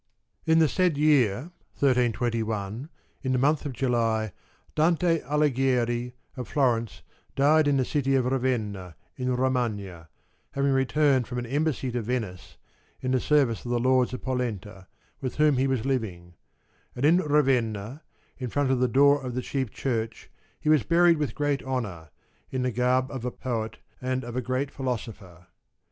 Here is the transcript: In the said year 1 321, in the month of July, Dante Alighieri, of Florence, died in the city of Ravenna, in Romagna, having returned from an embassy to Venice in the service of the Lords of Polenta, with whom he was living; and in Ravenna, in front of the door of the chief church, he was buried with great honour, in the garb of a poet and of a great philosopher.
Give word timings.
In 0.47 0.57
the 0.57 0.67
said 0.67 0.97
year 0.97 1.51
1 1.79 1.91
321, 1.93 2.89
in 3.21 3.31
the 3.33 3.37
month 3.37 3.67
of 3.67 3.73
July, 3.73 4.31
Dante 4.73 5.21
Alighieri, 5.21 6.15
of 6.35 6.47
Florence, 6.47 7.03
died 7.35 7.67
in 7.67 7.77
the 7.77 7.85
city 7.85 8.15
of 8.15 8.25
Ravenna, 8.25 8.95
in 9.15 9.35
Romagna, 9.35 10.09
having 10.53 10.71
returned 10.71 11.27
from 11.27 11.37
an 11.37 11.45
embassy 11.45 11.91
to 11.91 12.01
Venice 12.01 12.57
in 13.01 13.11
the 13.11 13.19
service 13.19 13.63
of 13.63 13.69
the 13.69 13.77
Lords 13.79 14.11
of 14.11 14.23
Polenta, 14.23 14.87
with 15.19 15.35
whom 15.35 15.57
he 15.57 15.67
was 15.67 15.85
living; 15.85 16.33
and 16.95 17.05
in 17.05 17.17
Ravenna, 17.19 18.01
in 18.39 18.49
front 18.49 18.71
of 18.71 18.79
the 18.79 18.87
door 18.87 19.23
of 19.23 19.35
the 19.35 19.41
chief 19.43 19.69
church, 19.69 20.31
he 20.59 20.67
was 20.67 20.81
buried 20.81 21.17
with 21.17 21.35
great 21.35 21.61
honour, 21.61 22.09
in 22.49 22.63
the 22.63 22.71
garb 22.71 23.11
of 23.11 23.23
a 23.23 23.29
poet 23.29 23.77
and 24.01 24.23
of 24.23 24.35
a 24.35 24.41
great 24.41 24.71
philosopher. 24.71 25.45